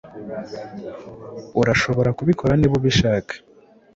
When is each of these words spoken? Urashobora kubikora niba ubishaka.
Urashobora 1.61 2.09
kubikora 2.17 2.53
niba 2.57 2.75
ubishaka. 2.79 3.33